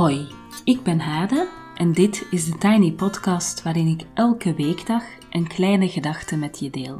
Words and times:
Hoi, 0.00 0.28
ik 0.64 0.82
ben 0.82 1.00
Hade 1.00 1.48
en 1.74 1.92
dit 1.92 2.26
is 2.30 2.44
de 2.44 2.58
Tiny 2.58 2.92
Podcast 2.92 3.62
waarin 3.62 3.86
ik 3.86 4.06
elke 4.14 4.54
weekdag 4.54 5.04
een 5.30 5.46
kleine 5.46 5.88
gedachte 5.88 6.36
met 6.36 6.58
je 6.58 6.70
deel. 6.70 6.98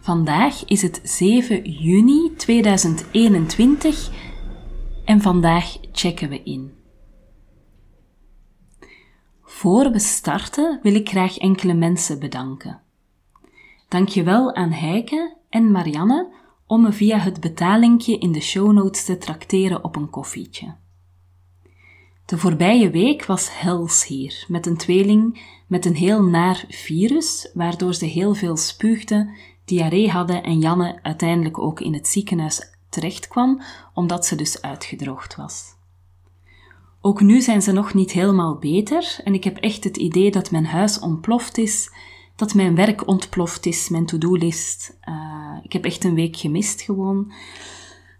Vandaag 0.00 0.64
is 0.64 0.82
het 0.82 1.00
7 1.02 1.70
juni 1.70 2.34
2021 2.36 4.10
en 5.04 5.20
vandaag 5.20 5.76
checken 5.92 6.28
we 6.28 6.42
in. 6.42 6.72
Voor 9.42 9.90
we 9.90 9.98
starten 9.98 10.78
wil 10.82 10.94
ik 10.94 11.08
graag 11.08 11.38
enkele 11.38 11.74
mensen 11.74 12.18
bedanken. 12.18 12.80
Dankjewel 13.88 14.54
aan 14.54 14.72
Heike 14.72 15.36
en 15.48 15.70
Marianne 15.70 16.32
om 16.66 16.82
me 16.82 16.92
via 16.92 17.18
het 17.18 17.40
betalinkje 17.40 18.18
in 18.18 18.32
de 18.32 18.40
show 18.40 18.72
notes 18.72 19.04
te 19.04 19.18
trakteren 19.18 19.84
op 19.84 19.96
een 19.96 20.10
koffietje. 20.10 20.88
De 22.30 22.38
voorbije 22.38 22.90
week 22.90 23.26
was 23.26 23.58
hels 23.58 24.06
hier, 24.06 24.44
met 24.48 24.66
een 24.66 24.76
tweeling 24.76 25.42
met 25.66 25.86
een 25.86 25.94
heel 25.94 26.22
naar 26.22 26.64
virus, 26.68 27.50
waardoor 27.54 27.94
ze 27.94 28.04
heel 28.04 28.34
veel 28.34 28.56
spuugden, 28.56 29.30
diarree 29.64 30.10
hadden 30.10 30.42
en 30.42 30.58
Janne 30.58 30.98
uiteindelijk 31.02 31.58
ook 31.58 31.80
in 31.80 31.94
het 31.94 32.08
ziekenhuis 32.08 32.74
terecht 32.88 33.28
kwam, 33.28 33.62
omdat 33.94 34.26
ze 34.26 34.36
dus 34.36 34.62
uitgedroogd 34.62 35.36
was. 35.36 35.64
Ook 37.00 37.20
nu 37.20 37.40
zijn 37.40 37.62
ze 37.62 37.72
nog 37.72 37.94
niet 37.94 38.12
helemaal 38.12 38.58
beter 38.58 39.20
en 39.24 39.34
ik 39.34 39.44
heb 39.44 39.56
echt 39.56 39.84
het 39.84 39.96
idee 39.96 40.30
dat 40.30 40.50
mijn 40.50 40.66
huis 40.66 40.98
ontploft 40.98 41.58
is, 41.58 41.92
dat 42.36 42.54
mijn 42.54 42.74
werk 42.74 43.06
ontploft 43.06 43.66
is, 43.66 43.88
mijn 43.88 44.06
to-do-list. 44.06 44.98
Uh, 45.08 45.58
ik 45.62 45.72
heb 45.72 45.84
echt 45.84 46.04
een 46.04 46.14
week 46.14 46.36
gemist 46.36 46.80
gewoon. 46.80 47.32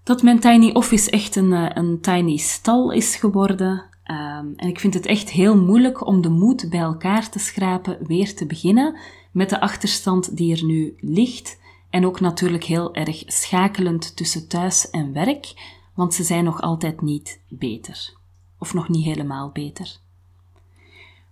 Dat 0.04 0.22
mijn 0.22 0.40
tiny 0.40 0.70
office 0.72 1.10
echt 1.10 1.36
een, 1.36 1.52
uh, 1.52 1.70
een 1.74 2.00
tiny 2.00 2.36
stal 2.36 2.90
is 2.90 3.16
geworden. 3.16 3.89
Um, 4.10 4.52
en 4.56 4.68
ik 4.68 4.80
vind 4.80 4.94
het 4.94 5.06
echt 5.06 5.30
heel 5.30 5.56
moeilijk 5.56 6.06
om 6.06 6.20
de 6.20 6.28
moed 6.28 6.70
bij 6.70 6.80
elkaar 6.80 7.30
te 7.30 7.38
schrapen 7.38 8.06
weer 8.06 8.34
te 8.34 8.46
beginnen 8.46 8.98
met 9.32 9.50
de 9.50 9.60
achterstand 9.60 10.36
die 10.36 10.56
er 10.56 10.64
nu 10.64 10.94
ligt. 11.00 11.60
En 11.90 12.06
ook 12.06 12.20
natuurlijk 12.20 12.64
heel 12.64 12.94
erg 12.94 13.22
schakelend 13.26 14.16
tussen 14.16 14.48
thuis 14.48 14.90
en 14.90 15.12
werk, 15.12 15.54
want 15.94 16.14
ze 16.14 16.22
zijn 16.22 16.44
nog 16.44 16.60
altijd 16.60 17.00
niet 17.00 17.40
beter. 17.48 18.14
Of 18.58 18.74
nog 18.74 18.88
niet 18.88 19.04
helemaal 19.04 19.50
beter. 19.50 19.98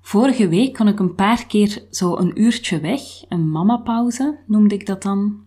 Vorige 0.01 0.49
week 0.49 0.75
kon 0.75 0.89
ik 0.89 0.99
een 0.99 1.15
paar 1.15 1.47
keer 1.47 1.87
zo 1.91 2.17
een 2.17 2.41
uurtje 2.43 2.81
weg, 2.81 3.01
een 3.29 3.51
mamapauze 3.51 4.39
noemde 4.47 4.75
ik 4.75 4.87
dat 4.87 5.03
dan. 5.03 5.47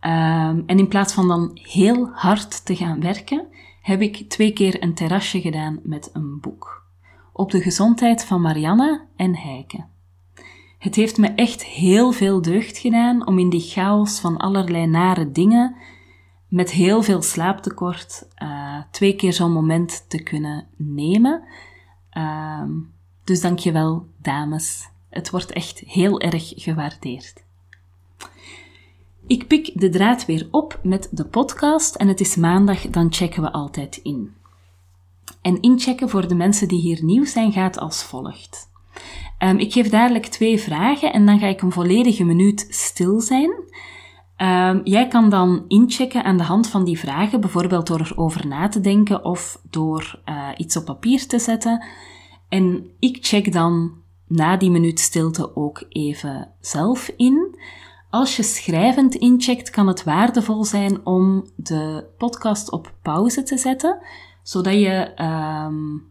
Um, 0.00 0.62
en 0.66 0.78
in 0.78 0.88
plaats 0.88 1.12
van 1.12 1.28
dan 1.28 1.50
heel 1.54 2.08
hard 2.12 2.64
te 2.64 2.76
gaan 2.76 3.00
werken, 3.00 3.46
heb 3.80 4.00
ik 4.00 4.28
twee 4.28 4.52
keer 4.52 4.82
een 4.82 4.94
terrasje 4.94 5.40
gedaan 5.40 5.80
met 5.82 6.10
een 6.12 6.40
boek. 6.40 6.88
Op 7.32 7.50
de 7.50 7.60
gezondheid 7.60 8.24
van 8.24 8.40
Marianne 8.40 9.06
en 9.16 9.36
Heike. 9.36 9.84
Het 10.78 10.94
heeft 10.94 11.18
me 11.18 11.28
echt 11.28 11.64
heel 11.64 12.12
veel 12.12 12.42
deugd 12.42 12.78
gedaan 12.78 13.26
om 13.26 13.38
in 13.38 13.50
die 13.50 13.60
chaos 13.60 14.20
van 14.20 14.36
allerlei 14.36 14.86
nare 14.86 15.30
dingen, 15.30 15.76
met 16.48 16.70
heel 16.70 17.02
veel 17.02 17.22
slaaptekort, 17.22 18.28
uh, 18.42 18.82
twee 18.90 19.16
keer 19.16 19.32
zo'n 19.32 19.52
moment 19.52 20.04
te 20.08 20.22
kunnen 20.22 20.66
nemen. 20.76 21.42
Uh, 22.12 22.64
dus 23.24 23.40
dankjewel, 23.40 24.06
dames. 24.18 24.88
Het 25.10 25.30
wordt 25.30 25.52
echt 25.52 25.78
heel 25.78 26.20
erg 26.20 26.52
gewaardeerd. 26.56 27.44
Ik 29.30 29.46
pik 29.46 29.70
de 29.74 29.88
draad 29.88 30.26
weer 30.26 30.48
op 30.50 30.80
met 30.82 31.08
de 31.10 31.24
podcast 31.24 31.94
en 31.94 32.08
het 32.08 32.20
is 32.20 32.36
maandag, 32.36 32.80
dan 32.80 33.12
checken 33.12 33.42
we 33.42 33.52
altijd 33.52 34.00
in. 34.02 34.34
En 35.42 35.60
inchecken 35.60 36.08
voor 36.08 36.28
de 36.28 36.34
mensen 36.34 36.68
die 36.68 36.80
hier 36.80 37.04
nieuw 37.04 37.24
zijn 37.24 37.52
gaat 37.52 37.78
als 37.78 38.02
volgt. 38.02 38.68
Um, 39.38 39.58
ik 39.58 39.72
geef 39.72 39.88
dadelijk 39.88 40.26
twee 40.26 40.60
vragen 40.60 41.12
en 41.12 41.26
dan 41.26 41.38
ga 41.38 41.46
ik 41.46 41.62
een 41.62 41.72
volledige 41.72 42.24
minuut 42.24 42.66
stil 42.68 43.20
zijn. 43.20 43.50
Um, 44.36 44.80
jij 44.84 45.08
kan 45.08 45.30
dan 45.30 45.64
inchecken 45.68 46.24
aan 46.24 46.36
de 46.36 46.42
hand 46.42 46.68
van 46.68 46.84
die 46.84 46.98
vragen, 46.98 47.40
bijvoorbeeld 47.40 47.86
door 47.86 48.00
erover 48.00 48.46
na 48.46 48.68
te 48.68 48.80
denken 48.80 49.24
of 49.24 49.60
door 49.70 50.20
uh, 50.28 50.48
iets 50.56 50.76
op 50.76 50.84
papier 50.84 51.26
te 51.26 51.38
zetten. 51.38 51.84
En 52.48 52.90
ik 52.98 53.18
check 53.20 53.52
dan 53.52 53.92
na 54.26 54.56
die 54.56 54.70
minuut 54.70 55.00
stilte 55.00 55.56
ook 55.56 55.84
even 55.88 56.48
zelf 56.60 57.12
in. 57.16 57.49
Als 58.10 58.36
je 58.36 58.42
schrijvend 58.42 59.14
incheckt, 59.14 59.70
kan 59.70 59.86
het 59.86 60.04
waardevol 60.04 60.64
zijn 60.64 61.06
om 61.06 61.46
de 61.56 62.04
podcast 62.18 62.70
op 62.70 62.92
pauze 63.02 63.42
te 63.42 63.58
zetten, 63.58 63.98
zodat 64.42 64.74
je 64.74 65.22
um, 65.22 66.08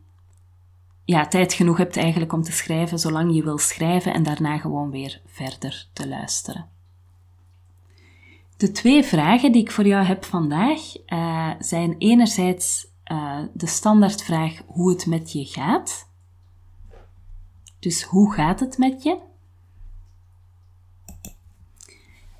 ja, 1.05 1.27
tijd 1.27 1.53
genoeg 1.53 1.77
hebt 1.77 1.97
eigenlijk 1.97 2.33
om 2.33 2.43
te 2.43 2.51
schrijven 2.51 2.99
zolang 2.99 3.35
je 3.35 3.43
wil 3.43 3.57
schrijven 3.57 4.13
en 4.13 4.23
daarna 4.23 4.57
gewoon 4.57 4.91
weer 4.91 5.21
verder 5.25 5.87
te 5.93 6.07
luisteren. 6.07 6.69
De 8.57 8.71
twee 8.71 9.03
vragen 9.03 9.51
die 9.51 9.61
ik 9.61 9.71
voor 9.71 9.87
jou 9.87 10.05
heb 10.05 10.25
vandaag 10.25 10.79
uh, 11.07 11.49
zijn 11.59 11.95
enerzijds 11.97 12.87
uh, 13.11 13.39
de 13.53 13.67
standaardvraag 13.67 14.61
hoe 14.65 14.89
het 14.89 15.05
met 15.05 15.31
je 15.31 15.45
gaat. 15.45 16.09
Dus 17.79 18.03
hoe 18.03 18.33
gaat 18.33 18.59
het 18.59 18.77
met 18.77 19.03
je? 19.03 19.27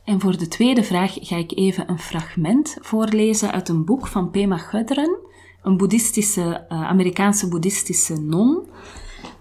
En 0.10 0.20
voor 0.20 0.38
de 0.38 0.48
tweede 0.48 0.84
vraag 0.84 1.18
ga 1.22 1.36
ik 1.36 1.52
even 1.58 1.90
een 1.90 2.00
fragment 2.00 2.78
voorlezen 2.82 3.52
uit 3.52 3.70
een 3.70 3.86
boek 3.86 4.08
van 4.08 4.30
Pema 4.30 4.58
Gudren, 4.58 5.18
een 5.64 5.78
boeddhistische, 5.78 6.42
uh, 6.42 6.84
Amerikaanse 6.84 7.48
boeddhistische 7.48 8.22
non, 8.22 8.68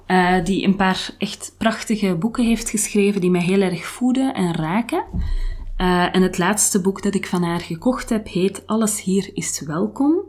uh, 0.07 0.45
die 0.45 0.65
een 0.65 0.77
paar 0.77 1.15
echt 1.19 1.55
prachtige 1.59 2.17
boeken 2.17 2.45
heeft 2.45 2.71
geschreven 2.71 3.21
die 3.21 3.31
mij 3.31 3.41
heel 3.41 3.61
erg 3.61 3.87
voeden 3.87 4.35
en 4.35 4.55
raken. 4.55 5.05
Uh, 5.79 6.15
en 6.15 6.23
het 6.23 6.39
laatste 6.39 6.81
boek 6.81 7.03
dat 7.03 7.15
ik 7.15 7.27
van 7.27 7.43
haar 7.43 7.61
gekocht 7.61 8.09
heb 8.09 8.29
heet 8.29 8.67
Alles 8.67 9.03
hier 9.03 9.31
is 9.35 9.61
welkom. 9.61 10.23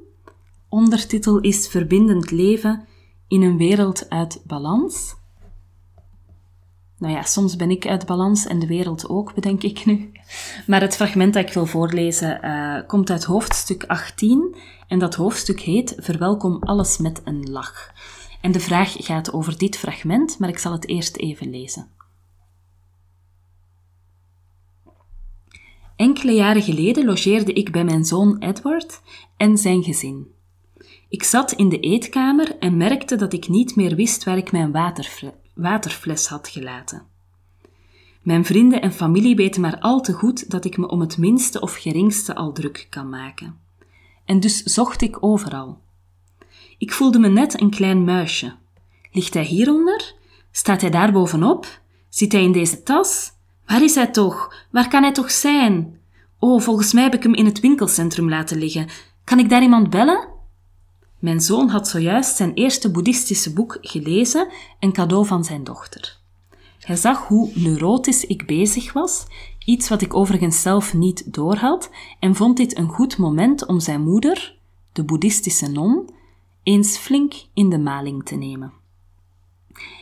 Ondertitel 0.69 1.39
is 1.39 1.67
Verbindend 1.67 2.31
leven 2.31 2.87
in 3.27 3.41
een 3.41 3.57
wereld 3.57 4.09
uit 4.09 4.43
balans. 4.47 5.18
Nou 6.99 7.13
ja, 7.13 7.23
soms 7.23 7.55
ben 7.55 7.69
ik 7.71 7.87
uit 7.87 8.05
balans 8.05 8.45
en 8.45 8.59
de 8.59 8.67
wereld 8.67 9.09
ook, 9.09 9.33
bedenk 9.33 9.63
ik 9.63 9.85
nu. 9.85 10.11
Maar 10.67 10.81
het 10.81 10.95
fragment 10.95 11.33
dat 11.33 11.47
ik 11.47 11.53
wil 11.53 11.65
voorlezen 11.65 12.39
uh, 12.45 12.87
komt 12.87 13.09
uit 13.09 13.23
hoofdstuk 13.23 13.83
18 13.83 14.55
en 14.87 14.99
dat 14.99 15.15
hoofdstuk 15.15 15.59
heet 15.59 15.95
Verwelkom 15.97 16.63
alles 16.63 16.97
met 16.97 17.21
een 17.23 17.49
lach. 17.49 17.93
En 18.41 18.51
de 18.51 18.59
vraag 18.59 18.95
gaat 18.97 19.33
over 19.33 19.57
dit 19.57 19.77
fragment, 19.77 20.39
maar 20.39 20.49
ik 20.49 20.57
zal 20.57 20.71
het 20.71 20.87
eerst 20.87 21.17
even 21.17 21.49
lezen. 21.49 21.87
Enkele 25.95 26.31
jaren 26.31 26.61
geleden 26.61 27.05
logeerde 27.05 27.53
ik 27.53 27.71
bij 27.71 27.83
mijn 27.83 28.05
zoon 28.05 28.37
Edward 28.37 29.01
en 29.37 29.57
zijn 29.57 29.83
gezin. 29.83 30.27
Ik 31.09 31.23
zat 31.23 31.51
in 31.51 31.69
de 31.69 31.79
eetkamer 31.79 32.57
en 32.57 32.77
merkte 32.77 33.15
dat 33.15 33.33
ik 33.33 33.47
niet 33.47 33.75
meer 33.75 33.95
wist 33.95 34.23
waar 34.23 34.37
ik 34.37 34.51
mijn 34.51 34.71
water 34.71 35.05
waterfles 35.61 36.27
had 36.27 36.47
gelaten. 36.47 37.03
Mijn 38.21 38.45
vrienden 38.45 38.81
en 38.81 38.93
familie 38.93 39.35
weten 39.35 39.61
maar 39.61 39.79
al 39.79 40.01
te 40.01 40.13
goed 40.13 40.49
dat 40.49 40.65
ik 40.65 40.77
me 40.77 40.87
om 40.87 40.99
het 40.99 41.17
minste 41.17 41.61
of 41.61 41.75
geringste 41.75 42.35
al 42.35 42.51
druk 42.51 42.87
kan 42.89 43.09
maken. 43.09 43.59
En 44.25 44.39
dus 44.39 44.63
zocht 44.63 45.01
ik 45.01 45.17
overal. 45.23 45.81
Ik 46.77 46.93
voelde 46.93 47.19
me 47.19 47.27
net 47.27 47.61
een 47.61 47.69
klein 47.69 48.03
muisje. 48.03 48.53
Ligt 49.11 49.33
hij 49.33 49.43
hieronder? 49.43 50.13
Staat 50.51 50.81
hij 50.81 50.89
daar 50.89 51.11
bovenop? 51.11 51.79
Zit 52.09 52.31
hij 52.31 52.43
in 52.43 52.51
deze 52.51 52.83
tas? 52.83 53.31
Waar 53.65 53.83
is 53.83 53.95
hij 53.95 54.07
toch? 54.07 54.53
Waar 54.71 54.87
kan 54.87 55.03
hij 55.03 55.11
toch 55.11 55.31
zijn? 55.31 55.99
Oh, 56.39 56.61
volgens 56.61 56.93
mij 56.93 57.03
heb 57.03 57.13
ik 57.13 57.23
hem 57.23 57.33
in 57.33 57.45
het 57.45 57.59
winkelcentrum 57.59 58.29
laten 58.29 58.57
liggen. 58.57 58.87
Kan 59.23 59.39
ik 59.39 59.49
daar 59.49 59.61
iemand 59.61 59.89
bellen? 59.89 60.27
Mijn 61.19 61.39
zoon 61.41 61.69
had 61.69 61.87
zojuist 61.87 62.35
zijn 62.35 62.53
eerste 62.53 62.91
boeddhistische 62.91 63.53
boek 63.53 63.77
gelezen, 63.81 64.47
een 64.79 64.93
cadeau 64.93 65.25
van 65.25 65.43
zijn 65.43 65.63
dochter. 65.63 66.17
Hij 66.79 66.95
zag 66.95 67.27
hoe 67.27 67.51
neurotisch 67.53 68.25
ik 68.25 68.45
bezig 68.45 68.93
was, 68.93 69.25
iets 69.65 69.89
wat 69.89 70.01
ik 70.01 70.13
overigens 70.13 70.61
zelf 70.61 70.93
niet 70.93 71.33
doorhad, 71.33 71.89
en 72.19 72.35
vond 72.35 72.57
dit 72.57 72.77
een 72.77 72.87
goed 72.87 73.17
moment 73.17 73.65
om 73.65 73.79
zijn 73.79 74.01
moeder, 74.01 74.57
de 74.93 75.03
boeddhistische 75.03 75.67
non, 75.67 76.09
eens 76.63 76.97
flink 76.97 77.33
in 77.53 77.69
de 77.69 77.79
maling 77.79 78.25
te 78.25 78.35
nemen. 78.35 78.73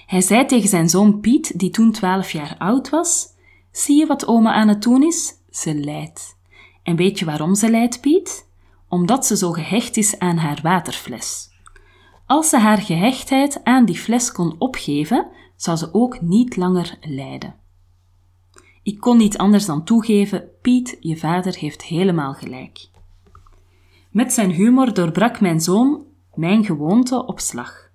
Hij 0.05 0.21
zei 0.21 0.45
tegen 0.45 0.69
zijn 0.69 0.89
zoon 0.89 1.19
Piet, 1.19 1.59
die 1.59 1.69
toen 1.69 1.91
twaalf 1.91 2.31
jaar 2.31 2.55
oud 2.57 2.89
was: 2.89 3.27
Zie 3.71 3.97
je 3.97 4.05
wat 4.05 4.27
oma 4.27 4.53
aan 4.53 4.67
het 4.67 4.81
doen 4.81 5.03
is? 5.03 5.33
Ze 5.49 5.73
lijdt. 5.75 6.37
En 6.83 6.95
weet 6.95 7.19
je 7.19 7.25
waarom 7.25 7.55
ze 7.55 7.69
lijdt, 7.69 8.01
Piet? 8.01 8.46
Omdat 8.89 9.25
ze 9.25 9.37
zo 9.37 9.51
gehecht 9.51 9.97
is 9.97 10.19
aan 10.19 10.37
haar 10.37 10.59
waterfles. 10.63 11.49
Als 12.25 12.49
ze 12.49 12.57
haar 12.57 12.77
gehechtheid 12.77 13.63
aan 13.63 13.85
die 13.85 13.97
fles 13.97 14.31
kon 14.31 14.55
opgeven, 14.57 15.27
zou 15.55 15.77
ze 15.77 15.93
ook 15.93 16.21
niet 16.21 16.55
langer 16.55 16.97
lijden. 17.01 17.55
Ik 18.83 18.99
kon 18.99 19.17
niet 19.17 19.37
anders 19.37 19.65
dan 19.65 19.83
toegeven: 19.83 20.43
Piet, 20.61 20.97
je 20.99 21.17
vader 21.17 21.55
heeft 21.55 21.83
helemaal 21.83 22.33
gelijk. 22.33 22.89
Met 24.11 24.33
zijn 24.33 24.51
humor 24.51 24.93
doorbrak 24.93 25.41
mijn 25.41 25.61
zoon 25.61 26.05
mijn 26.33 26.65
gewoonte 26.65 27.25
op 27.25 27.39
slag. 27.39 27.89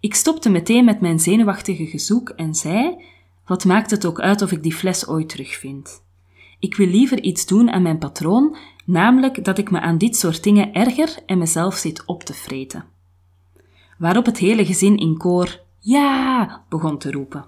Ik 0.00 0.14
stopte 0.14 0.50
meteen 0.50 0.84
met 0.84 1.00
mijn 1.00 1.20
zenuwachtige 1.20 1.86
gezoek 1.86 2.28
en 2.28 2.54
zei: 2.54 3.04
Wat 3.46 3.64
maakt 3.64 3.90
het 3.90 4.06
ook 4.06 4.20
uit 4.20 4.42
of 4.42 4.52
ik 4.52 4.62
die 4.62 4.74
fles 4.74 5.06
ooit 5.08 5.28
terugvind? 5.28 6.02
Ik 6.58 6.76
wil 6.76 6.86
liever 6.86 7.22
iets 7.22 7.46
doen 7.46 7.70
aan 7.70 7.82
mijn 7.82 7.98
patroon, 7.98 8.56
namelijk 8.88 9.44
dat 9.44 9.58
ik 9.58 9.70
me 9.70 9.80
aan 9.80 9.98
dit 9.98 10.16
soort 10.16 10.42
dingen 10.42 10.72
erger 10.72 11.18
en 11.26 11.38
mezelf 11.38 11.74
zit 11.74 12.04
op 12.04 12.22
te 12.22 12.34
vreten. 12.34 12.84
Waarop 13.98 14.26
het 14.26 14.38
hele 14.38 14.66
gezin 14.66 14.96
in 14.96 15.16
koor 15.16 15.60
ja 15.78 16.64
begon 16.68 16.98
te 16.98 17.10
roepen. 17.10 17.44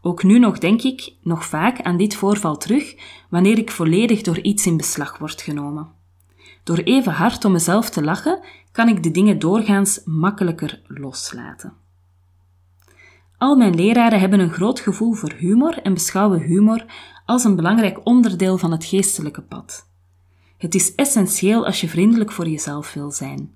Ook 0.00 0.22
nu 0.22 0.38
nog 0.38 0.58
denk 0.58 0.82
ik 0.82 1.12
nog 1.22 1.44
vaak 1.44 1.80
aan 1.80 1.96
dit 1.96 2.14
voorval 2.14 2.56
terug 2.56 2.96
wanneer 3.28 3.58
ik 3.58 3.70
volledig 3.70 4.22
door 4.22 4.38
iets 4.38 4.66
in 4.66 4.76
beslag 4.76 5.18
word 5.18 5.42
genomen. 5.42 5.88
Door 6.64 6.78
even 6.78 7.12
hard 7.12 7.44
om 7.44 7.52
mezelf 7.52 7.90
te 7.90 8.02
lachen, 8.02 8.40
kan 8.72 8.88
ik 8.88 9.02
de 9.02 9.10
dingen 9.10 9.38
doorgaans 9.38 10.00
makkelijker 10.04 10.82
loslaten. 10.86 11.72
Al 13.38 13.56
mijn 13.56 13.74
leraren 13.74 14.20
hebben 14.20 14.40
een 14.40 14.52
groot 14.52 14.80
gevoel 14.80 15.12
voor 15.12 15.32
humor 15.32 15.78
en 15.82 15.94
beschouwen 15.94 16.40
humor 16.40 16.84
als 17.26 17.44
een 17.44 17.56
belangrijk 17.56 18.00
onderdeel 18.04 18.58
van 18.58 18.70
het 18.70 18.84
geestelijke 18.84 19.42
pad. 19.42 19.89
Het 20.60 20.74
is 20.74 20.94
essentieel 20.94 21.66
als 21.66 21.80
je 21.80 21.88
vriendelijk 21.88 22.32
voor 22.32 22.48
jezelf 22.48 22.92
wil 22.92 23.10
zijn. 23.10 23.50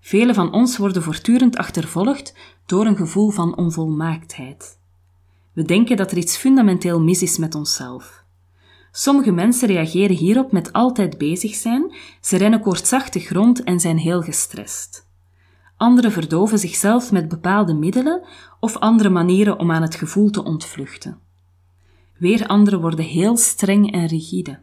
Velen 0.00 0.34
van 0.34 0.52
ons 0.52 0.76
worden 0.76 1.02
voortdurend 1.02 1.56
achtervolgd 1.56 2.34
door 2.66 2.86
een 2.86 2.96
gevoel 2.96 3.30
van 3.30 3.56
onvolmaaktheid. 3.56 4.78
We 5.52 5.62
denken 5.62 5.96
dat 5.96 6.10
er 6.10 6.16
iets 6.16 6.36
fundamenteel 6.36 7.00
mis 7.00 7.22
is 7.22 7.38
met 7.38 7.54
onszelf. 7.54 8.24
Sommige 8.90 9.30
mensen 9.30 9.68
reageren 9.68 10.16
hierop 10.16 10.52
met 10.52 10.72
altijd 10.72 11.18
bezig 11.18 11.54
zijn, 11.54 11.94
ze 12.20 12.36
rennen 12.36 12.60
koortsachtig 12.60 13.32
rond 13.32 13.64
en 13.64 13.80
zijn 13.80 13.98
heel 13.98 14.22
gestrest. 14.22 15.06
Anderen 15.76 16.12
verdoven 16.12 16.58
zichzelf 16.58 17.12
met 17.12 17.28
bepaalde 17.28 17.74
middelen 17.74 18.22
of 18.60 18.76
andere 18.76 19.08
manieren 19.08 19.58
om 19.58 19.72
aan 19.72 19.82
het 19.82 19.94
gevoel 19.94 20.30
te 20.30 20.44
ontvluchten. 20.44 21.18
Weer 22.18 22.46
anderen 22.46 22.80
worden 22.80 23.04
heel 23.04 23.36
streng 23.36 23.92
en 23.92 24.06
rigide. 24.06 24.58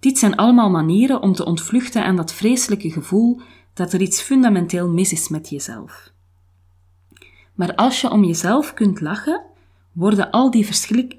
Dit 0.00 0.18
zijn 0.18 0.36
allemaal 0.36 0.70
manieren 0.70 1.22
om 1.22 1.32
te 1.32 1.44
ontvluchten 1.44 2.04
aan 2.04 2.16
dat 2.16 2.32
vreselijke 2.32 2.90
gevoel 2.90 3.40
dat 3.74 3.92
er 3.92 4.00
iets 4.00 4.20
fundamenteel 4.20 4.88
mis 4.88 5.12
is 5.12 5.28
met 5.28 5.48
jezelf. 5.48 6.12
Maar 7.54 7.74
als 7.74 8.00
je 8.00 8.10
om 8.10 8.24
jezelf 8.24 8.74
kunt 8.74 9.00
lachen, 9.00 9.42
worden 9.92 10.30
al 10.30 10.50
die 10.50 10.66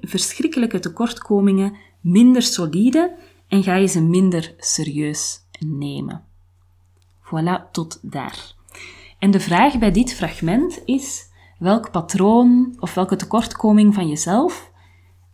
verschrikkelijke 0.00 0.78
tekortkomingen 0.78 1.76
minder 2.00 2.42
solide 2.42 3.16
en 3.48 3.62
ga 3.62 3.74
je 3.74 3.86
ze 3.86 4.02
minder 4.02 4.54
serieus 4.58 5.40
nemen. 5.58 6.24
Voilà, 7.22 7.70
tot 7.72 7.98
daar. 8.02 8.54
En 9.18 9.30
de 9.30 9.40
vraag 9.40 9.78
bij 9.78 9.90
dit 9.90 10.14
fragment 10.14 10.82
is: 10.84 11.28
welk 11.58 11.90
patroon 11.90 12.76
of 12.80 12.94
welke 12.94 13.16
tekortkoming 13.16 13.94
van 13.94 14.08
jezelf 14.08 14.70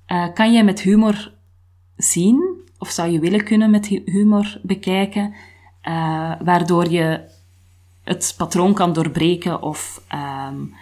uh, 0.08 0.32
kan 0.35 0.52
je 0.52 0.64
met 0.64 0.81
humor 0.81 1.35
zien, 1.96 2.63
of 2.84 2.90
zou 2.90 3.10
je 3.10 3.19
willen 3.19 3.44
kunnen 3.44 3.70
met 3.70 3.86
humor 3.86 4.60
bekijken, 4.62 5.34
uh, 5.88 6.32
waardoor 6.44 6.90
je 6.90 7.20
het 8.02 8.34
patroon 8.36 8.75
kan 8.75 8.92
doorbreken 8.92 9.62
of 9.62 10.02
um, 10.48 10.75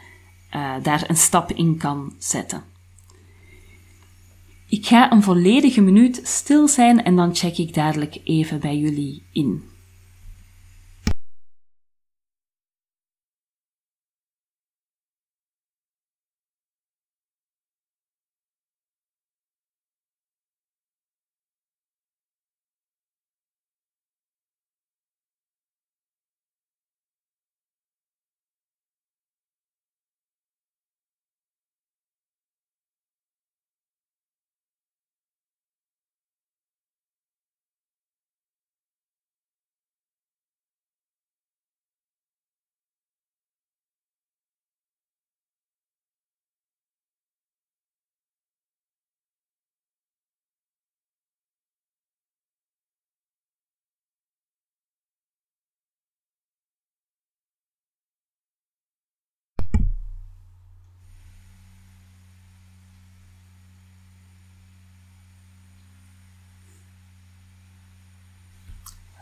uh, 0.55 0.75
daar 0.83 1.05
een 1.07 1.17
stap 1.17 1.53
in 1.53 1.77
kan 1.77 2.15
zetten. 2.19 2.63
Ik 4.69 4.87
ga 4.87 5.13
een 5.13 5.23
volledige 5.23 5.81
minuut 5.81 6.21
stil 6.23 6.69
zijn 6.69 7.05
en 7.05 7.17
dan 7.17 7.35
check 7.35 7.57
ik 7.57 7.75
dadelijk 7.75 8.21
even 8.25 8.61
bij 8.61 8.77
jullie 8.77 9.23
in. 9.33 9.72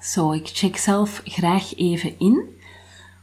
Zo, 0.01 0.33
ik 0.33 0.47
check 0.47 0.77
zelf 0.77 1.21
graag 1.25 1.77
even 1.77 2.19
in 2.19 2.59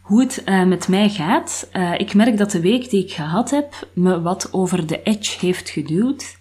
hoe 0.01 0.19
het 0.19 0.43
uh, 0.45 0.63
met 0.63 0.87
mij 0.87 1.09
gaat. 1.09 1.69
Uh, 1.73 1.99
ik 1.99 2.13
merk 2.13 2.37
dat 2.37 2.51
de 2.51 2.61
week 2.61 2.89
die 2.89 3.03
ik 3.03 3.11
gehad 3.11 3.49
heb 3.49 3.87
me 3.93 4.21
wat 4.21 4.53
over 4.53 4.87
de 4.87 5.01
edge 5.03 5.45
heeft 5.45 5.69
geduwd. 5.69 6.37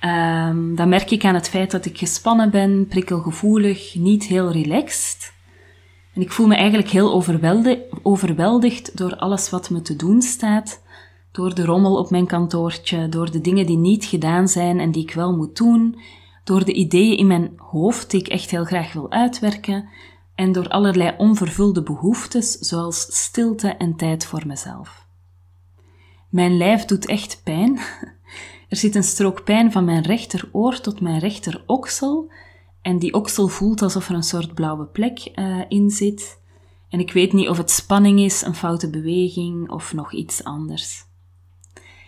Um, 0.00 0.74
dat 0.76 0.86
merk 0.86 1.10
ik 1.10 1.24
aan 1.24 1.34
het 1.34 1.48
feit 1.48 1.70
dat 1.70 1.84
ik 1.84 1.98
gespannen 1.98 2.50
ben, 2.50 2.86
prikkelgevoelig, 2.86 3.94
niet 3.94 4.24
heel 4.24 4.52
relaxed. 4.52 5.32
En 6.14 6.22
ik 6.22 6.32
voel 6.32 6.46
me 6.46 6.54
eigenlijk 6.54 6.88
heel 6.88 7.24
overweldigd 8.02 8.96
door 8.96 9.16
alles 9.16 9.50
wat 9.50 9.70
me 9.70 9.82
te 9.82 9.96
doen 9.96 10.22
staat. 10.22 10.82
Door 11.32 11.54
de 11.54 11.64
rommel 11.64 11.96
op 11.96 12.10
mijn 12.10 12.26
kantoortje, 12.26 13.08
door 13.08 13.30
de 13.30 13.40
dingen 13.40 13.66
die 13.66 13.76
niet 13.76 14.04
gedaan 14.04 14.48
zijn 14.48 14.80
en 14.80 14.90
die 14.90 15.02
ik 15.02 15.14
wel 15.14 15.36
moet 15.36 15.56
doen 15.56 15.96
door 16.44 16.64
de 16.64 16.72
ideeën 16.72 17.16
in 17.16 17.26
mijn 17.26 17.52
hoofd 17.56 18.10
die 18.10 18.20
ik 18.20 18.28
echt 18.28 18.50
heel 18.50 18.64
graag 18.64 18.92
wil 18.92 19.10
uitwerken 19.10 19.88
en 20.34 20.52
door 20.52 20.68
allerlei 20.68 21.14
onvervulde 21.18 21.82
behoeftes 21.82 22.52
zoals 22.52 23.00
stilte 23.00 23.68
en 23.68 23.96
tijd 23.96 24.26
voor 24.26 24.46
mezelf. 24.46 25.06
Mijn 26.28 26.56
lijf 26.56 26.84
doet 26.84 27.06
echt 27.06 27.40
pijn. 27.44 27.78
Er 28.68 28.78
zit 28.78 28.94
een 28.94 29.02
strook 29.02 29.44
pijn 29.44 29.72
van 29.72 29.84
mijn 29.84 30.02
rechteroor 30.02 30.80
tot 30.80 31.00
mijn 31.00 31.18
rechteroksel 31.18 32.32
en 32.82 32.98
die 32.98 33.14
oksel 33.14 33.48
voelt 33.48 33.82
alsof 33.82 34.08
er 34.08 34.14
een 34.14 34.22
soort 34.22 34.54
blauwe 34.54 34.86
plek 34.86 35.32
uh, 35.34 35.60
in 35.68 35.90
zit. 35.90 36.40
En 36.88 37.00
ik 37.00 37.12
weet 37.12 37.32
niet 37.32 37.48
of 37.48 37.56
het 37.56 37.70
spanning 37.70 38.20
is, 38.20 38.42
een 38.42 38.54
foute 38.54 38.90
beweging 38.90 39.70
of 39.70 39.92
nog 39.92 40.12
iets 40.12 40.44
anders. 40.44 41.04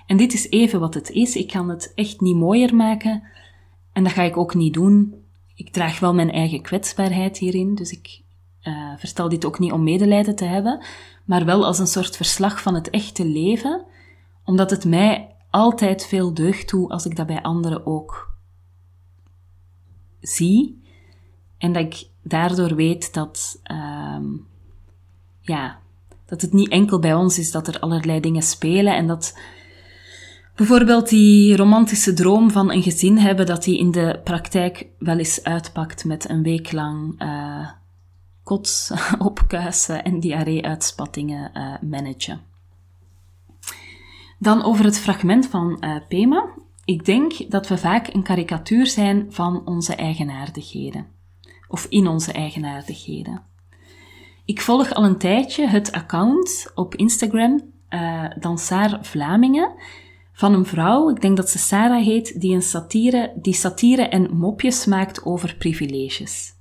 En 0.07 0.17
dit 0.17 0.33
is 0.33 0.51
even 0.51 0.81
wat 0.81 0.95
het 0.95 1.11
is. 1.11 1.37
Ik 1.37 1.49
kan 1.49 1.69
het 1.69 1.93
echt 1.95 2.21
niet 2.21 2.37
mooier 2.37 2.75
maken, 2.75 3.23
en 3.95 4.03
dat 4.05 4.13
ga 4.13 4.23
ik 4.23 4.37
ook 4.37 4.55
niet 4.55 4.75
doen. 4.75 5.15
Ik 5.55 5.73
draag 5.73 6.01
wel 6.01 6.15
mijn 6.15 6.31
eigen 6.31 6.63
kwetsbaarheid 6.63 7.39
hierin, 7.39 7.75
dus 7.75 7.91
ik 7.91 8.23
uh, 8.63 8.93
verstel 8.97 9.29
dit 9.29 9.45
ook 9.45 9.59
niet 9.59 9.73
om 9.73 9.83
medelijden 9.83 10.37
te 10.37 10.45
hebben, 10.45 10.85
maar 11.25 11.45
wel 11.45 11.67
als 11.67 11.79
een 11.79 11.87
soort 11.87 12.17
verslag 12.17 12.63
van 12.63 12.75
het 12.75 12.91
echte 12.91 13.27
leven, 13.27 13.85
omdat 14.45 14.71
het 14.71 14.85
mij 14.85 15.35
altijd 15.51 16.07
veel 16.07 16.35
deugd 16.35 16.69
toe 16.69 16.89
als 16.89 17.07
ik 17.07 17.17
dat 17.17 17.27
bij 17.27 17.43
anderen 17.43 17.87
ook 17.87 18.35
zie. 20.21 20.83
En 21.59 21.73
dat 21.73 21.83
ik 21.83 22.09
daardoor 22.23 22.75
weet 22.75 23.15
dat, 23.15 23.61
uh, 23.71 24.25
ja, 25.41 25.79
dat 26.27 26.41
het 26.41 26.53
niet 26.53 26.69
enkel 26.69 26.99
bij 26.99 27.15
ons 27.15 27.39
is 27.39 27.51
dat 27.51 27.69
er 27.69 27.81
allerlei 27.81 28.21
dingen 28.21 28.43
spelen 28.43 28.97
en 28.97 29.07
dat 29.07 29.39
Bijvoorbeeld 30.55 31.09
die 31.09 31.57
romantische 31.57 32.13
droom 32.13 32.51
van 32.51 32.73
een 32.73 32.83
gezin 32.83 33.19
hebben 33.19 33.47
dat 33.47 33.65
die 33.65 33.79
in 33.79 33.91
de 33.91 34.21
praktijk 34.25 34.87
wel 34.99 35.19
eens 35.19 35.45
uitpakt 35.45 36.05
met 36.05 36.29
een 36.29 36.43
week 36.43 36.73
lang 36.73 37.23
uh, 37.23 37.69
kots 38.43 38.93
opkuisen 39.19 40.05
en 40.05 40.21
diarree-uitspattingen 40.21 41.51
uh, 41.55 41.91
managen. 41.91 42.41
Dan 44.39 44.63
over 44.63 44.85
het 44.85 44.99
fragment 44.99 45.47
van 45.47 45.77
uh, 45.81 45.97
Pema. 46.09 46.49
Ik 46.85 47.05
denk 47.05 47.51
dat 47.51 47.69
we 47.69 47.79
vaak 47.79 48.15
een 48.15 48.23
karikatuur 48.23 48.87
zijn 48.87 49.27
van 49.29 49.67
onze 49.67 49.95
eigenaardigheden. 49.95 51.07
Of 51.69 51.87
in 51.89 52.07
onze 52.07 52.33
eigenaardigheden. 52.33 53.43
Ik 54.45 54.61
volg 54.61 54.93
al 54.93 55.05
een 55.05 55.19
tijdje 55.19 55.67
het 55.67 55.93
account 55.93 56.73
op 56.75 56.95
Instagram, 56.95 57.73
Dansaar 58.39 58.99
Vlamingen, 59.03 59.73
van 60.35 60.55
een 60.55 60.67
vrouw, 60.67 61.11
ik 61.11 61.21
denk 61.21 61.37
dat 61.37 61.51
ze 61.51 61.59
Sarah 61.59 62.05
heet, 62.05 62.41
die, 62.41 62.55
een 62.55 62.63
satire, 62.63 63.33
die 63.37 63.55
satire 63.55 64.03
en 64.03 64.37
mopjes 64.37 64.87
maakt 64.87 65.25
over 65.25 65.57
privileges. 65.59 66.53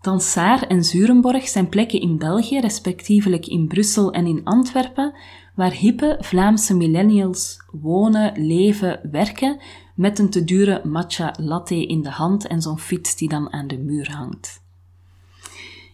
Dansaar 0.00 0.62
en 0.62 0.84
Zurenborg 0.84 1.48
zijn 1.48 1.68
plekken 1.68 2.00
in 2.00 2.18
België, 2.18 2.60
respectievelijk 2.60 3.46
in 3.46 3.66
Brussel 3.66 4.12
en 4.12 4.26
in 4.26 4.44
Antwerpen, 4.44 5.14
waar 5.54 5.72
hippe 5.72 6.16
Vlaamse 6.20 6.76
millennials 6.76 7.56
wonen, 7.72 8.46
leven, 8.46 9.00
werken 9.10 9.60
met 9.94 10.18
een 10.18 10.30
te 10.30 10.44
dure 10.44 10.80
matcha 10.84 11.34
latte 11.38 11.86
in 11.86 12.02
de 12.02 12.10
hand 12.10 12.46
en 12.46 12.62
zo'n 12.62 12.78
fiets 12.78 13.16
die 13.16 13.28
dan 13.28 13.52
aan 13.52 13.66
de 13.66 13.78
muur 13.78 14.12
hangt. 14.12 14.62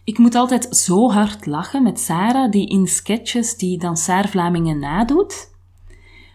Ik 0.03 0.17
moet 0.17 0.35
altijd 0.35 0.75
zo 0.75 1.11
hard 1.11 1.45
lachen 1.45 1.83
met 1.83 1.99
Sarah, 1.99 2.51
die 2.51 2.67
in 2.67 2.87
sketches 2.87 3.57
die 3.57 3.77
Dansaar 3.77 4.29
Vlamingen 4.29 4.79
nadoet. 4.79 5.55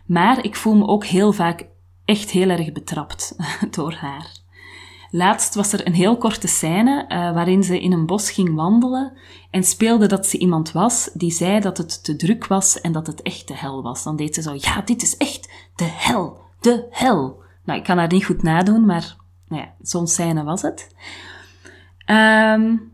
Maar 0.06 0.44
ik 0.44 0.56
voel 0.56 0.74
me 0.74 0.86
ook 0.86 1.04
heel 1.04 1.32
vaak 1.32 1.66
echt 2.04 2.30
heel 2.30 2.48
erg 2.48 2.72
betrapt 2.72 3.36
door 3.76 3.92
haar. 3.92 4.40
Laatst 5.14 5.54
was 5.54 5.72
er 5.72 5.86
een 5.86 5.94
heel 5.94 6.16
korte 6.16 6.46
scène 6.46 7.04
uh, 7.08 7.08
waarin 7.08 7.62
ze 7.62 7.80
in 7.80 7.92
een 7.92 8.06
bos 8.06 8.30
ging 8.30 8.54
wandelen 8.54 9.18
en 9.50 9.64
speelde 9.64 10.06
dat 10.06 10.26
ze 10.26 10.38
iemand 10.38 10.72
was 10.72 11.10
die 11.14 11.30
zei 11.30 11.60
dat 11.60 11.78
het 11.78 12.04
te 12.04 12.16
druk 12.16 12.46
was 12.46 12.80
en 12.80 12.92
dat 12.92 13.06
het 13.06 13.22
echt 13.22 13.48
de 13.48 13.56
hel 13.56 13.82
was. 13.82 14.02
Dan 14.02 14.16
deed 14.16 14.34
ze 14.34 14.42
zo, 14.42 14.54
ja, 14.56 14.80
dit 14.80 15.02
is 15.02 15.16
echt 15.16 15.50
de 15.74 15.88
hel, 15.90 16.40
de 16.60 16.86
hel. 16.90 17.42
Nou, 17.64 17.78
ik 17.78 17.84
kan 17.84 17.98
haar 17.98 18.08
niet 18.08 18.24
goed 18.24 18.42
nadoen, 18.42 18.86
maar 18.86 19.16
nou 19.48 19.62
ja, 19.62 19.74
zo'n 19.82 20.06
scène 20.06 20.44
was 20.44 20.62
het. 20.62 20.94
Um, 22.06 22.92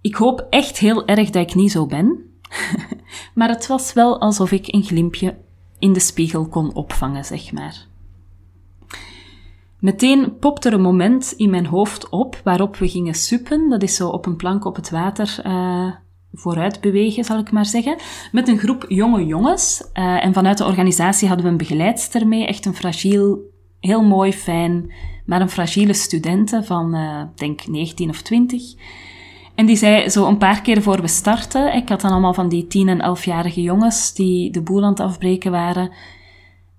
ik 0.00 0.14
hoop 0.14 0.46
echt 0.50 0.78
heel 0.78 1.06
erg 1.06 1.30
dat 1.30 1.48
ik 1.48 1.54
niet 1.54 1.72
zo 1.72 1.86
ben. 1.86 2.38
maar 3.34 3.48
het 3.48 3.66
was 3.66 3.92
wel 3.92 4.20
alsof 4.20 4.52
ik 4.52 4.74
een 4.74 4.82
glimpje 4.82 5.38
in 5.78 5.92
de 5.92 6.00
spiegel 6.00 6.48
kon 6.48 6.74
opvangen, 6.74 7.24
zeg 7.24 7.52
maar. 7.52 7.86
Meteen 9.78 10.38
popte 10.38 10.68
er 10.68 10.74
een 10.74 10.80
moment 10.80 11.34
in 11.36 11.50
mijn 11.50 11.66
hoofd 11.66 12.08
op 12.08 12.40
waarop 12.44 12.76
we 12.76 12.88
gingen 12.88 13.14
suppen. 13.14 13.68
Dat 13.68 13.82
is 13.82 13.96
zo 13.96 14.08
op 14.08 14.26
een 14.26 14.36
plank 14.36 14.64
op 14.64 14.76
het 14.76 14.90
water 14.90 15.40
uh, 15.46 15.92
vooruit 16.32 16.80
bewegen, 16.80 17.24
zal 17.24 17.38
ik 17.38 17.52
maar 17.52 17.66
zeggen. 17.66 17.96
Met 18.32 18.48
een 18.48 18.58
groep 18.58 18.84
jonge 18.88 19.26
jongens. 19.26 19.90
Uh, 19.94 20.24
en 20.24 20.32
vanuit 20.32 20.58
de 20.58 20.64
organisatie 20.64 21.28
hadden 21.28 21.46
we 21.46 21.52
een 21.52 21.58
begeleidster 21.58 22.26
mee. 22.26 22.46
Echt 22.46 22.66
een 22.66 22.74
fragiel, 22.74 23.38
heel 23.80 24.02
mooi, 24.02 24.32
fijn, 24.32 24.92
maar 25.26 25.40
een 25.40 25.50
fragiele 25.50 25.94
studente 25.94 26.62
van, 26.64 26.94
uh, 26.94 27.22
denk 27.34 27.66
19 27.66 28.08
of 28.08 28.22
20. 28.22 28.74
En 29.56 29.66
die 29.66 29.76
zei 29.76 30.08
zo 30.08 30.26
een 30.26 30.38
paar 30.38 30.60
keer 30.60 30.82
voor 30.82 31.00
we 31.00 31.08
starten, 31.08 31.74
ik 31.74 31.88
had 31.88 32.00
dan 32.00 32.10
allemaal 32.10 32.34
van 32.34 32.48
die 32.48 32.66
10 32.66 32.88
en 32.88 33.16
11-jarige 33.16 33.62
jongens 33.62 34.14
die 34.14 34.50
de 34.50 34.62
boel 34.62 34.82
aan 34.82 34.90
het 34.90 35.00
afbreken 35.00 35.50
waren. 35.50 35.92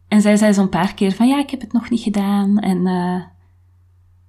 En 0.07 0.21
zij 0.21 0.35
zei 0.35 0.53
zo'n 0.53 0.69
paar 0.69 0.93
keer 0.93 1.11
van 1.11 1.27
ja, 1.27 1.39
ik 1.39 1.49
heb 1.49 1.61
het 1.61 1.73
nog 1.73 1.89
niet 1.89 2.01
gedaan. 2.01 2.59
En 2.59 2.85
uh, 2.85 3.21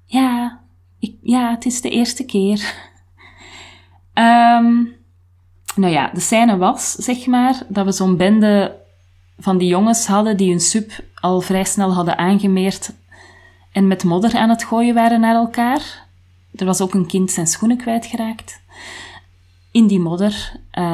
ja, 0.04 0.60
ik, 0.98 1.14
ja, 1.22 1.50
het 1.50 1.64
is 1.64 1.80
de 1.80 1.90
eerste 1.90 2.24
keer. 2.24 2.74
um, 4.14 4.94
nou 5.82 5.92
ja, 5.92 6.10
de 6.14 6.20
scène 6.20 6.56
was, 6.56 6.92
zeg 6.92 7.26
maar, 7.26 7.62
dat 7.68 7.84
we 7.84 7.92
zo'n 7.92 8.16
bende 8.16 8.76
van 9.38 9.58
die 9.58 9.68
jongens 9.68 10.06
hadden 10.06 10.36
die 10.36 10.50
hun 10.50 10.60
sub 10.60 10.90
al 11.14 11.40
vrij 11.40 11.64
snel 11.64 11.94
hadden 11.94 12.18
aangemeerd 12.18 12.92
en 13.72 13.86
met 13.86 14.04
modder 14.04 14.36
aan 14.36 14.48
het 14.48 14.64
gooien 14.64 14.94
waren 14.94 15.20
naar 15.20 15.34
elkaar. 15.34 16.07
Er 16.54 16.66
was 16.66 16.80
ook 16.80 16.94
een 16.94 17.06
kind 17.06 17.30
zijn 17.30 17.46
schoenen 17.46 17.76
kwijtgeraakt. 17.76 18.60
In 19.70 19.86
die 19.86 20.00
modder. 20.00 20.60
Uh, 20.72 20.84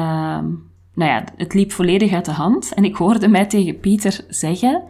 nou 0.93 1.11
ja, 1.11 1.23
het 1.37 1.53
liep 1.53 1.71
volledig 1.71 2.11
uit 2.11 2.25
de 2.25 2.31
hand. 2.31 2.73
En 2.73 2.85
ik 2.85 2.95
hoorde 2.95 3.27
mij 3.27 3.45
tegen 3.45 3.79
Pieter 3.79 4.25
zeggen... 4.29 4.83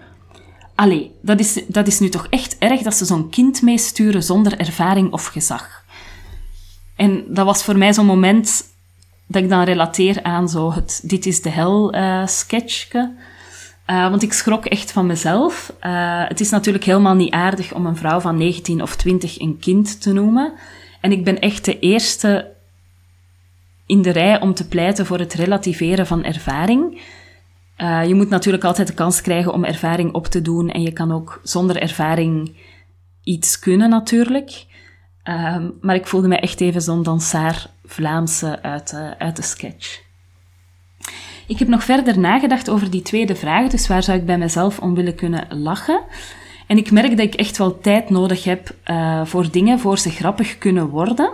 Allee, 0.75 1.11
dat 1.21 1.39
is, 1.39 1.61
dat 1.67 1.87
is 1.87 1.99
nu 1.99 2.09
toch 2.09 2.27
echt 2.29 2.57
erg 2.57 2.81
dat 2.81 2.95
ze 2.95 3.05
zo'n 3.05 3.29
kind 3.29 3.61
meesturen 3.61 4.23
zonder 4.23 4.59
ervaring 4.59 5.11
of 5.11 5.25
gezag. 5.25 5.83
En 6.95 7.23
dat 7.27 7.45
was 7.45 7.63
voor 7.63 7.77
mij 7.77 7.93
zo'n 7.93 8.05
moment 8.05 8.63
dat 9.27 9.43
ik 9.43 9.49
dan 9.49 9.63
relateer 9.63 10.23
aan 10.23 10.49
zo 10.49 10.73
het 10.73 11.01
Dit 11.03 11.25
is 11.25 11.41
de 11.41 11.49
hel 11.49 11.95
uh. 11.95 12.27
Uh, 13.89 14.09
want 14.09 14.23
ik 14.23 14.33
schrok 14.33 14.65
echt 14.65 14.91
van 14.91 15.05
mezelf. 15.05 15.73
Uh, 15.81 16.27
het 16.27 16.39
is 16.39 16.49
natuurlijk 16.49 16.83
helemaal 16.83 17.15
niet 17.15 17.33
aardig 17.33 17.73
om 17.73 17.85
een 17.85 17.95
vrouw 17.95 18.19
van 18.19 18.37
19 18.37 18.81
of 18.81 18.95
20 18.95 19.39
een 19.39 19.57
kind 19.59 20.01
te 20.01 20.13
noemen. 20.13 20.53
En 21.01 21.11
ik 21.11 21.23
ben 21.23 21.39
echt 21.39 21.65
de 21.65 21.79
eerste 21.79 22.53
in 23.85 24.01
de 24.01 24.09
rij 24.09 24.41
om 24.41 24.53
te 24.53 24.67
pleiten 24.67 25.05
voor 25.05 25.19
het 25.19 25.33
relativeren 25.33 26.07
van 26.07 26.23
ervaring. 26.23 27.01
Uh, 27.77 28.07
je 28.07 28.15
moet 28.15 28.29
natuurlijk 28.29 28.63
altijd 28.63 28.87
de 28.87 28.93
kans 28.93 29.21
krijgen 29.21 29.53
om 29.53 29.63
ervaring 29.63 30.13
op 30.13 30.27
te 30.27 30.41
doen. 30.41 30.69
En 30.69 30.81
je 30.81 30.91
kan 30.91 31.11
ook 31.11 31.39
zonder 31.43 31.81
ervaring 31.81 32.55
iets 33.23 33.59
kunnen, 33.59 33.89
natuurlijk. 33.89 34.65
maar 35.81 35.95
ik 35.95 36.07
voelde 36.07 36.27
me 36.27 36.37
echt 36.37 36.61
even 36.61 36.81
zo'n 36.81 37.03
dansaar 37.03 37.67
Vlaamse 37.85 38.61
uit, 38.61 38.93
uit 39.17 39.35
de 39.35 39.41
sketch. 39.41 40.04
Ik 41.47 41.59
heb 41.59 41.67
nog 41.67 41.83
verder 41.83 42.19
nagedacht 42.19 42.69
over 42.69 42.89
die 42.89 43.01
tweede 43.01 43.35
vraag, 43.35 43.69
dus 43.69 43.87
waar 43.87 44.03
zou 44.03 44.17
ik 44.17 44.25
bij 44.25 44.37
mezelf 44.37 44.79
om 44.79 44.95
willen 44.95 45.15
kunnen 45.15 45.47
lachen? 45.49 46.01
En 46.67 46.77
ik 46.77 46.91
merk 46.91 47.09
dat 47.09 47.25
ik 47.25 47.35
echt 47.35 47.57
wel 47.57 47.79
tijd 47.79 48.09
nodig 48.09 48.43
heb 48.43 48.75
uh, 48.85 49.25
voor 49.25 49.51
dingen 49.51 49.79
voor 49.79 49.97
ze 49.97 50.09
grappig 50.09 50.57
kunnen 50.57 50.89
worden. 50.89 51.29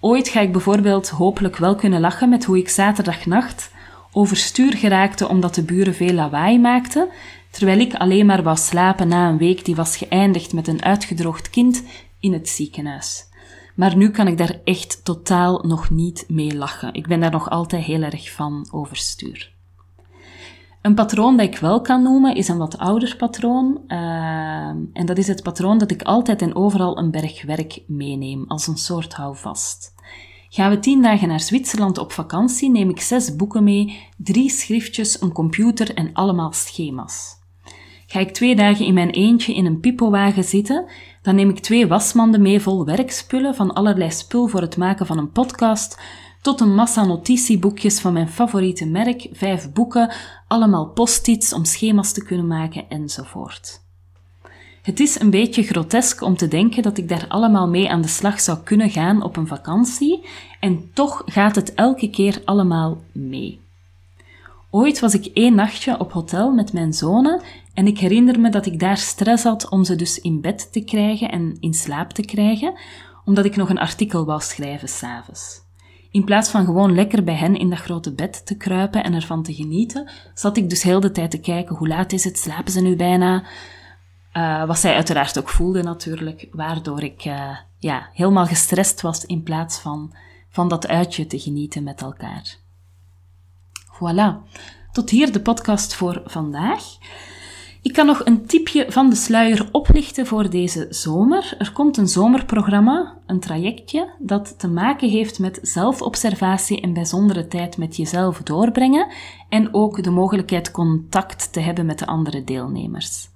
Ooit 0.00 0.28
ga 0.28 0.40
ik 0.40 0.52
bijvoorbeeld 0.52 1.08
hopelijk 1.08 1.56
wel 1.56 1.74
kunnen 1.74 2.00
lachen 2.00 2.28
met 2.28 2.44
hoe 2.44 2.58
ik 2.58 2.68
zaterdagnacht 2.68 3.70
overstuur 4.12 4.76
geraakte 4.76 5.28
omdat 5.28 5.54
de 5.54 5.62
buren 5.62 5.94
veel 5.94 6.12
lawaai 6.12 6.58
maakten, 6.58 7.08
terwijl 7.50 7.78
ik 7.78 7.94
alleen 7.94 8.26
maar 8.26 8.42
wou 8.42 8.56
slapen 8.56 9.08
na 9.08 9.28
een 9.28 9.38
week 9.38 9.64
die 9.64 9.74
was 9.74 9.96
geëindigd 9.96 10.52
met 10.52 10.68
een 10.68 10.82
uitgedroogd 10.82 11.50
kind 11.50 11.82
in 12.20 12.32
het 12.32 12.48
ziekenhuis. 12.48 13.24
Maar 13.74 13.96
nu 13.96 14.10
kan 14.10 14.26
ik 14.26 14.38
daar 14.38 14.60
echt 14.64 15.04
totaal 15.04 15.64
nog 15.66 15.90
niet 15.90 16.24
mee 16.28 16.56
lachen. 16.56 16.94
Ik 16.94 17.06
ben 17.06 17.20
daar 17.20 17.30
nog 17.30 17.50
altijd 17.50 17.84
heel 17.84 18.02
erg 18.02 18.32
van 18.32 18.68
overstuur. 18.70 19.52
Een 20.82 20.94
patroon 20.94 21.36
dat 21.36 21.46
ik 21.46 21.58
wel 21.58 21.80
kan 21.80 22.02
noemen 22.02 22.34
is 22.34 22.48
een 22.48 22.58
wat 22.58 22.78
ouder 22.78 23.16
patroon. 23.16 23.80
Uh, 23.88 23.98
en 24.92 25.06
dat 25.06 25.18
is 25.18 25.26
het 25.26 25.42
patroon 25.42 25.78
dat 25.78 25.90
ik 25.90 26.02
altijd 26.02 26.42
en 26.42 26.54
overal 26.54 26.98
een 26.98 27.10
berg 27.10 27.42
werk 27.42 27.82
meeneem, 27.86 28.44
als 28.48 28.66
een 28.66 28.76
soort 28.76 29.12
houvast. 29.12 29.94
Gaan 30.48 30.70
we 30.70 30.78
tien 30.78 31.02
dagen 31.02 31.28
naar 31.28 31.40
Zwitserland 31.40 31.98
op 31.98 32.12
vakantie, 32.12 32.70
neem 32.70 32.90
ik 32.90 33.00
zes 33.00 33.36
boeken 33.36 33.64
mee, 33.64 33.98
drie 34.16 34.50
schriftjes, 34.50 35.20
een 35.20 35.32
computer 35.32 35.94
en 35.94 36.10
allemaal 36.12 36.52
schema's. 36.52 37.40
Ga 38.06 38.20
ik 38.20 38.30
twee 38.30 38.56
dagen 38.56 38.86
in 38.86 38.94
mijn 38.94 39.10
eentje 39.10 39.54
in 39.54 39.66
een 39.66 39.80
pipowagen 39.80 40.44
zitten, 40.44 40.86
dan 41.22 41.34
neem 41.34 41.48
ik 41.48 41.58
twee 41.58 41.86
wasmanden 41.86 42.42
mee 42.42 42.60
vol 42.60 42.84
werkspullen, 42.84 43.54
van 43.54 43.72
allerlei 43.72 44.10
spul 44.10 44.46
voor 44.46 44.60
het 44.60 44.76
maken 44.76 45.06
van 45.06 45.18
een 45.18 45.30
podcast, 45.30 46.00
tot 46.42 46.60
een 46.60 46.74
massa 46.74 47.04
notitieboekjes 47.04 48.00
van 48.00 48.12
mijn 48.12 48.28
favoriete 48.28 48.86
merk, 48.86 49.28
vijf 49.32 49.72
boeken, 49.72 50.12
allemaal 50.48 50.86
post-its 50.86 51.52
om 51.52 51.64
schema's 51.64 52.12
te 52.12 52.24
kunnen 52.24 52.46
maken 52.46 52.88
enzovoort. 52.88 53.80
Het 54.82 55.00
is 55.00 55.20
een 55.20 55.30
beetje 55.30 55.62
grotesk 55.62 56.22
om 56.22 56.36
te 56.36 56.48
denken 56.48 56.82
dat 56.82 56.98
ik 56.98 57.08
daar 57.08 57.24
allemaal 57.28 57.68
mee 57.68 57.90
aan 57.90 58.02
de 58.02 58.08
slag 58.08 58.40
zou 58.40 58.58
kunnen 58.64 58.90
gaan 58.90 59.22
op 59.22 59.36
een 59.36 59.46
vakantie, 59.46 60.26
en 60.60 60.90
toch 60.92 61.22
gaat 61.26 61.54
het 61.54 61.74
elke 61.74 62.10
keer 62.10 62.42
allemaal 62.44 63.00
mee. 63.12 63.60
Ooit 64.74 65.00
was 65.00 65.14
ik 65.14 65.26
één 65.26 65.54
nachtje 65.54 65.98
op 65.98 66.12
hotel 66.12 66.52
met 66.52 66.72
mijn 66.72 66.92
zonen 66.92 67.42
en 67.74 67.86
ik 67.86 67.98
herinner 67.98 68.40
me 68.40 68.50
dat 68.50 68.66
ik 68.66 68.80
daar 68.80 68.96
stress 68.96 69.44
had 69.44 69.68
om 69.68 69.84
ze 69.84 69.96
dus 69.96 70.18
in 70.18 70.40
bed 70.40 70.72
te 70.72 70.84
krijgen 70.84 71.30
en 71.30 71.56
in 71.60 71.74
slaap 71.74 72.10
te 72.10 72.22
krijgen, 72.22 72.74
omdat 73.24 73.44
ik 73.44 73.56
nog 73.56 73.68
een 73.68 73.78
artikel 73.78 74.24
wou 74.24 74.40
schrijven 74.40 74.88
s'avonds. 74.88 75.60
In 76.10 76.24
plaats 76.24 76.50
van 76.50 76.64
gewoon 76.64 76.94
lekker 76.94 77.24
bij 77.24 77.34
hen 77.34 77.56
in 77.56 77.70
dat 77.70 77.78
grote 77.78 78.12
bed 78.12 78.46
te 78.46 78.56
kruipen 78.56 79.04
en 79.04 79.14
ervan 79.14 79.42
te 79.42 79.54
genieten, 79.54 80.10
zat 80.34 80.56
ik 80.56 80.70
dus 80.70 80.82
heel 80.82 81.00
de 81.00 81.10
tijd 81.10 81.30
te 81.30 81.40
kijken 81.40 81.76
hoe 81.76 81.88
laat 81.88 82.12
is 82.12 82.24
het, 82.24 82.38
slapen 82.38 82.72
ze 82.72 82.80
nu 82.80 82.96
bijna? 82.96 83.44
Uh, 84.36 84.66
wat 84.66 84.78
zij 84.78 84.94
uiteraard 84.94 85.38
ook 85.38 85.48
voelde 85.48 85.82
natuurlijk, 85.82 86.48
waardoor 86.52 87.02
ik 87.02 87.24
uh, 87.24 87.56
ja, 87.78 88.08
helemaal 88.12 88.46
gestrest 88.46 89.00
was 89.00 89.24
in 89.24 89.42
plaats 89.42 89.78
van 89.78 90.14
van 90.52 90.68
dat 90.68 90.88
uitje 90.88 91.26
te 91.26 91.38
genieten 91.38 91.82
met 91.82 92.00
elkaar. 92.02 92.61
Voilà, 94.02 94.42
tot 94.92 95.10
hier 95.10 95.32
de 95.32 95.40
podcast 95.40 95.94
voor 95.94 96.22
vandaag. 96.24 96.82
Ik 97.82 97.92
kan 97.92 98.06
nog 98.06 98.24
een 98.24 98.46
tipje 98.46 98.86
van 98.88 99.10
de 99.10 99.16
sluier 99.16 99.68
oplichten 99.72 100.26
voor 100.26 100.50
deze 100.50 100.86
zomer. 100.90 101.54
Er 101.58 101.72
komt 101.72 101.96
een 101.96 102.08
zomerprogramma, 102.08 103.18
een 103.26 103.40
trajectje, 103.40 104.14
dat 104.18 104.58
te 104.58 104.68
maken 104.68 105.08
heeft 105.08 105.38
met 105.38 105.58
zelfobservatie 105.62 106.80
en 106.80 106.92
bijzondere 106.92 107.48
tijd 107.48 107.76
met 107.76 107.96
jezelf 107.96 108.42
doorbrengen 108.42 109.12
en 109.48 109.74
ook 109.74 110.02
de 110.02 110.10
mogelijkheid 110.10 110.70
contact 110.70 111.52
te 111.52 111.60
hebben 111.60 111.86
met 111.86 111.98
de 111.98 112.06
andere 112.06 112.44
deelnemers. 112.44 113.28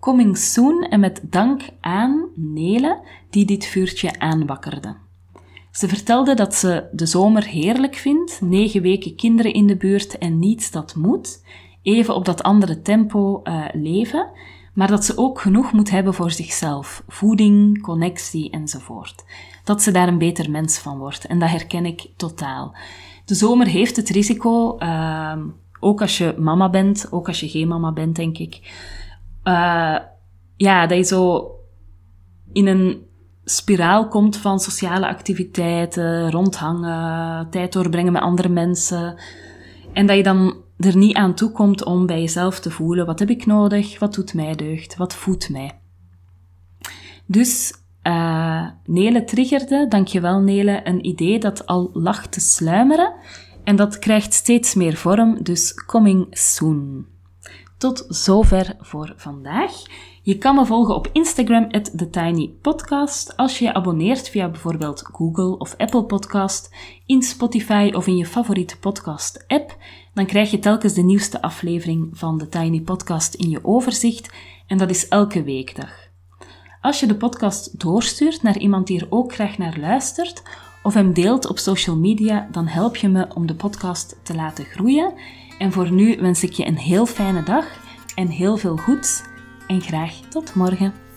Coming 0.00 0.38
soon 0.38 0.82
en 0.82 1.00
met 1.00 1.20
dank 1.22 1.62
aan 1.80 2.28
Nele, 2.34 3.00
die 3.30 3.44
dit 3.44 3.66
vuurtje 3.66 4.18
aanwakkerde. 4.18 4.96
Ze 5.70 5.88
vertelde 5.88 6.34
dat 6.34 6.54
ze 6.54 6.88
de 6.92 7.06
zomer 7.06 7.44
heerlijk 7.44 7.94
vindt, 7.94 8.40
negen 8.40 8.82
weken 8.82 9.16
kinderen 9.16 9.52
in 9.52 9.66
de 9.66 9.76
buurt 9.76 10.18
en 10.18 10.38
niets 10.38 10.70
dat 10.70 10.94
moet, 10.94 11.44
even 11.82 12.14
op 12.14 12.24
dat 12.24 12.42
andere 12.42 12.82
tempo 12.82 13.40
uh, 13.44 13.64
leven, 13.72 14.30
maar 14.74 14.88
dat 14.88 15.04
ze 15.04 15.18
ook 15.18 15.40
genoeg 15.40 15.72
moet 15.72 15.90
hebben 15.90 16.14
voor 16.14 16.30
zichzelf. 16.30 17.02
Voeding, 17.08 17.82
connectie 17.82 18.50
enzovoort. 18.50 19.24
Dat 19.64 19.82
ze 19.82 19.90
daar 19.90 20.08
een 20.08 20.18
beter 20.18 20.50
mens 20.50 20.78
van 20.78 20.98
wordt. 20.98 21.26
En 21.26 21.38
dat 21.38 21.48
herken 21.48 21.86
ik 21.86 22.06
totaal. 22.16 22.76
De 23.24 23.34
zomer 23.34 23.66
heeft 23.66 23.96
het 23.96 24.08
risico, 24.08 24.76
uh, 24.78 25.36
ook 25.80 26.00
als 26.00 26.18
je 26.18 26.34
mama 26.38 26.70
bent, 26.70 27.12
ook 27.12 27.28
als 27.28 27.40
je 27.40 27.48
geen 27.48 27.68
mama 27.68 27.92
bent, 27.92 28.16
denk 28.16 28.38
ik. 28.38 28.54
Uh, 29.44 29.98
ja, 30.56 30.86
dat 30.86 30.96
je 30.98 31.04
zo 31.04 31.50
in 32.52 32.66
een 32.66 33.08
spiraal 33.50 34.08
komt 34.08 34.36
van 34.36 34.60
sociale 34.60 35.08
activiteiten, 35.08 36.30
rondhangen, 36.30 37.50
tijd 37.50 37.72
doorbrengen 37.72 38.12
met 38.12 38.22
andere 38.22 38.48
mensen. 38.48 39.18
En 39.92 40.06
dat 40.06 40.16
je 40.16 40.22
dan 40.22 40.54
er 40.76 40.96
niet 40.96 41.16
aan 41.16 41.34
toe 41.34 41.50
komt 41.50 41.84
om 41.84 42.06
bij 42.06 42.20
jezelf 42.20 42.60
te 42.60 42.70
voelen: 42.70 43.06
wat 43.06 43.18
heb 43.18 43.30
ik 43.30 43.46
nodig? 43.46 43.98
Wat 43.98 44.14
doet 44.14 44.34
mij 44.34 44.54
deugd? 44.54 44.96
Wat 44.96 45.14
voedt 45.14 45.50
mij? 45.50 45.80
Dus 47.26 47.72
uh, 48.02 48.68
Nele 48.84 49.24
triggerde, 49.24 49.86
dankjewel 49.88 50.40
Nele, 50.40 50.80
een 50.84 51.06
idee 51.06 51.38
dat 51.38 51.66
al 51.66 51.90
lag 51.92 52.26
te 52.26 52.40
sluimeren. 52.40 53.12
En 53.64 53.76
dat 53.76 53.98
krijgt 53.98 54.32
steeds 54.32 54.74
meer 54.74 54.96
vorm, 54.96 55.42
dus 55.42 55.74
coming 55.74 56.26
soon. 56.30 57.06
Tot 57.80 58.04
zover 58.08 58.76
voor 58.80 59.12
vandaag. 59.16 59.72
Je 60.22 60.38
kan 60.38 60.54
me 60.54 60.66
volgen 60.66 60.94
op 60.94 61.08
Instagram, 61.12 61.66
at 61.70 61.98
TheTinyPodcast. 61.98 63.36
Als 63.36 63.58
je 63.58 63.64
je 63.64 63.74
abonneert 63.74 64.28
via 64.28 64.48
bijvoorbeeld 64.48 65.02
Google 65.12 65.58
of 65.58 65.74
Apple 65.76 66.04
Podcast, 66.04 66.74
in 67.06 67.22
Spotify 67.22 67.90
of 67.94 68.06
in 68.06 68.16
je 68.16 68.26
favoriete 68.26 68.78
podcast-app, 68.78 69.76
dan 70.14 70.26
krijg 70.26 70.50
je 70.50 70.58
telkens 70.58 70.92
de 70.92 71.02
nieuwste 71.02 71.42
aflevering 71.42 72.08
van 72.12 72.38
de 72.38 72.48
Tiny 72.48 72.80
Podcast 72.80 73.34
in 73.34 73.50
je 73.50 73.64
overzicht 73.64 74.32
en 74.66 74.78
dat 74.78 74.90
is 74.90 75.08
elke 75.08 75.42
weekdag. 75.42 75.90
Als 76.80 77.00
je 77.00 77.06
de 77.06 77.16
podcast 77.16 77.80
doorstuurt 77.80 78.42
naar 78.42 78.58
iemand 78.58 78.86
die 78.86 79.00
er 79.00 79.06
ook 79.10 79.34
graag 79.34 79.58
naar 79.58 79.78
luistert, 79.78 80.42
of 80.82 80.94
hem 80.94 81.12
deelt 81.12 81.46
op 81.46 81.58
social 81.58 81.96
media, 81.96 82.48
dan 82.52 82.66
help 82.66 82.96
je 82.96 83.08
me 83.08 83.26
om 83.34 83.46
de 83.46 83.54
podcast 83.54 84.16
te 84.22 84.34
laten 84.34 84.64
groeien. 84.64 85.14
En 85.60 85.72
voor 85.72 85.90
nu 85.92 86.16
wens 86.20 86.42
ik 86.42 86.52
je 86.52 86.66
een 86.66 86.78
heel 86.78 87.06
fijne 87.06 87.42
dag 87.42 87.66
en 88.14 88.28
heel 88.28 88.56
veel 88.56 88.76
goeds 88.76 89.22
en 89.66 89.80
graag 89.80 90.12
tot 90.28 90.54
morgen. 90.54 91.09